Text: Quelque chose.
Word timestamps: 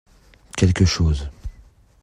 Quelque 0.57 0.83
chose. 0.87 1.29